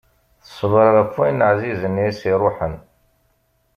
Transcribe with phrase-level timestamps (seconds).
[0.45, 2.75] Teṣber ɣef wayen ɛzizen i as-iruḥen.